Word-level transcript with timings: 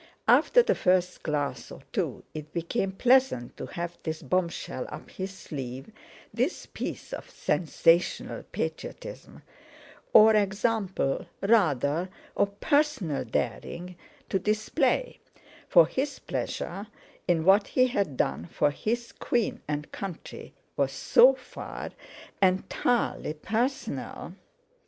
After 0.27 0.63
the 0.63 0.73
first 0.73 1.21
glass 1.21 1.69
or 1.71 1.81
two 1.93 2.23
it 2.33 2.51
became 2.53 2.91
pleasant 2.91 3.55
to 3.57 3.67
have 3.67 3.99
this 4.01 4.23
bombshell 4.23 4.87
up 4.89 5.11
his 5.11 5.29
sleeve, 5.31 5.91
this 6.33 6.65
piece 6.65 7.13
of 7.13 7.29
sensational 7.29 8.41
patriotism, 8.51 9.43
or 10.11 10.33
example, 10.33 11.27
rather, 11.41 12.09
of 12.35 12.59
personal 12.59 13.23
daring, 13.23 13.95
to 14.29 14.39
display—for 14.39 15.85
his 15.85 16.17
pleasure 16.17 16.87
in 17.27 17.45
what 17.45 17.67
he 17.67 17.85
had 17.85 18.17
done 18.17 18.47
for 18.47 18.71
his 18.71 19.11
Queen 19.11 19.61
and 19.67 19.91
Country 19.91 20.51
was 20.75 20.91
so 20.91 21.35
far 21.35 21.91
entirely 22.41 23.33
personal. 23.35 24.33